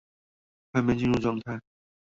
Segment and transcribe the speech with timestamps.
[0.73, 1.61] 還沒進入狀況